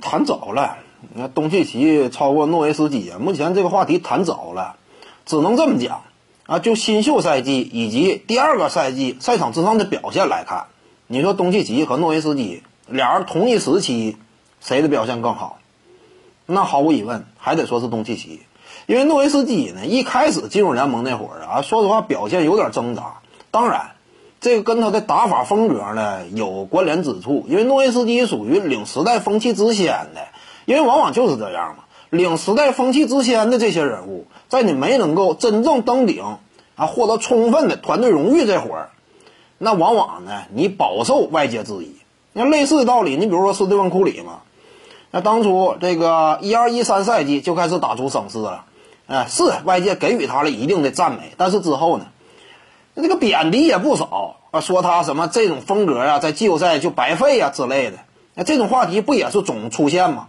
[0.00, 0.76] 谈早了。
[1.12, 4.76] 你看东契奇超过诺维斯基啊，目前这个话题谈早了，
[5.26, 6.02] 只能这么讲
[6.46, 6.58] 啊。
[6.58, 10.66] 就新秀赛季以及第二个赛季赛场之上的表现来看，
[11.06, 14.16] 你说东契奇和诺维斯基俩人同一时期，
[14.60, 15.58] 谁的表现更好？
[16.46, 18.40] 那毫无疑问还得说是东契奇，
[18.86, 23.14] 因为诺维斯基呢一开始进入联盟那会儿啊，说实话表现有点挣扎。
[23.50, 23.92] 当然，
[24.44, 30.20] 这个跟他的打法风格呢有关联之处，因为诺维斯基属于领时代风气之先的。
[30.66, 36.22] 因为往往就是这样嘛，领时代风气之先的这些人物，在你没能够真正登顶
[36.76, 38.90] 啊，获得充分的团队荣誉这会儿，
[39.56, 41.96] 那往往呢，你饱受外界质疑。
[42.34, 44.40] 那类似的道理，你比如说斯蒂芬库里嘛，
[45.10, 48.66] 那当初这个一二一三赛季就开始打出声势了，
[49.06, 52.08] 哎，是外界给予他了一定的赞美，但是之后呢，
[53.02, 57.98] 这个贬低也不少啊，说他什么这种风格啊，在季后赛就白费啊之类的，
[58.34, 60.28] 那这种话题不也是总出现吗？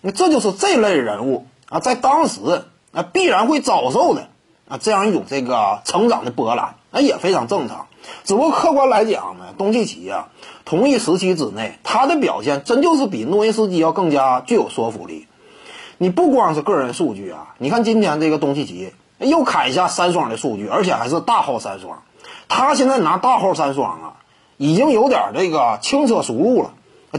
[0.00, 4.28] 那这就是这类人物啊，在当时啊必然会遭受的
[4.66, 7.86] 啊这样一种这个成长的波澜，那也非常正常。
[8.24, 10.30] 只不过客观来讲呢，东契奇啊，
[10.64, 15.26] 同一时期之内，他的表现真就是比诺维斯基要更加具有说服力。
[15.98, 22.02] 你不光是个人数据啊，你看今天这个东契奇又砍下三双的数据，而且还是大号三双。
[22.48, 24.12] 他现在拿大号三双啊，
[24.56, 26.72] 已经有点这个轻车熟路了，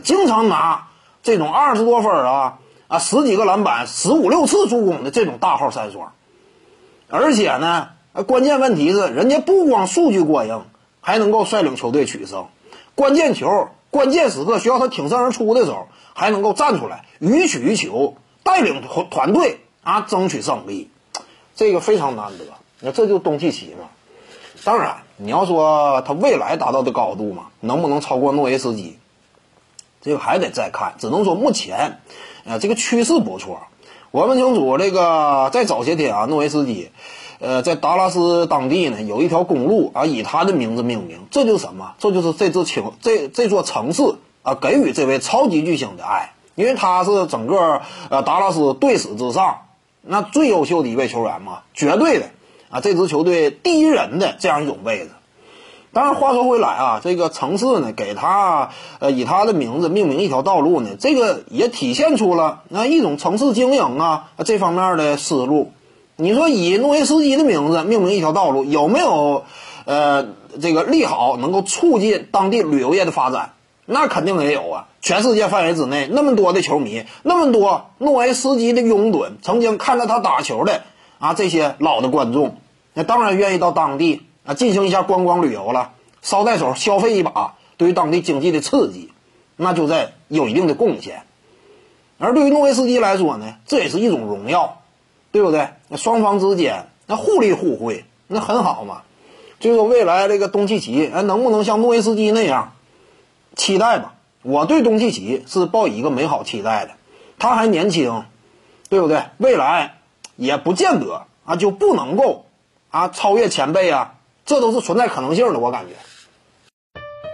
[0.03, 0.88] 经常拿
[1.23, 2.57] 这种二十多分啊。
[2.88, 6.11] 啊，十几个篮板，十五六次助攻的这种大号三双，
[7.09, 7.88] 而且呢，
[8.27, 10.66] 关键问题是人家不光数据过硬，
[10.99, 12.47] 还能够率领球队取胜。
[12.94, 20.91] 关键球、关键时刻需要他挺身而出的时候，还能够站出来予取予求，带领团团队啊争取胜利，
[21.62, 22.45] 这个非常难得。
[22.80, 23.90] 那这就东契奇嘛。
[24.64, 28.98] 当然，你要说他未来达到的高度嘛，能不能超过诺维斯基？
[30.02, 32.00] 这个还得再看，只能说目前，
[32.45, 33.59] 呃，这个趋势不错。
[34.09, 36.90] 我们清楚，这个在早些天啊，诺维斯基，
[37.38, 41.28] 呃，在达拉斯当地呢，有一条公路啊，以他的名字命名。
[41.30, 41.94] 这就是什么？
[42.00, 49.59] 这就是这座情，这这座城市啊，给予这位超级巨星的爱，因为他是整个呃达拉斯队史之上
[50.01, 52.25] 那最优秀的一位球员嘛，绝对的
[52.69, 55.09] 啊，这支球队第一人的这样一种位置。
[55.94, 58.69] 当然，话说回来啊，这个城市呢，给他
[59.00, 65.73] 呃以他的名字命名一条道路呢，这个也体现出了那一种城市经营啊这方面的思路。
[66.16, 69.44] 你说以诺维斯基的名字命名一条道路，有没有
[69.85, 70.29] 呃
[70.61, 73.53] 这个利好能够促进当地旅游业的发展？
[73.86, 74.88] 那肯定也有啊！
[75.02, 80.84] 全世界范围之内那么多的球迷，那么多诺维斯基的拥趸，曾经看着他打球的
[81.19, 82.58] 啊这些老的观众，
[82.94, 84.24] 那当然愿意到当地。
[84.44, 85.91] 啊，进行一下观光旅游了，
[86.24, 89.12] 捎带手消费一把，对于当地经济的刺激，
[89.56, 91.22] 那就在有一定的贡献。
[92.18, 94.81] 而对于诺维斯基来说呢，这也是一种荣耀，
[95.31, 95.68] 对不对？
[95.90, 99.03] 那双方之间那互利互惠，那很好嘛。
[99.59, 102.74] 就说未来这个东契奇，哎，能不能像诺维斯基那样？
[103.56, 104.13] 期待吧。
[104.44, 106.91] 我对东契奇是抱以一个美好期待的。
[107.38, 108.25] 他还年轻，
[108.89, 109.23] 对不对？
[109.38, 109.97] 未来
[110.35, 112.45] 也不见得啊就不能够
[112.90, 114.16] 啊超越前辈啊。
[114.45, 115.94] 这都是存在可能性的，我感觉。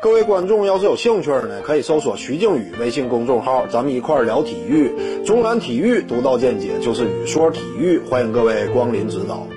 [0.01, 5.23] 各位观众要是有兴趣呢，可以搜索徐静宇微信公众号，咱们一块儿聊体育。
[5.25, 9.47] 中南体育独到见解就是语说体育，欢迎各位光临指导。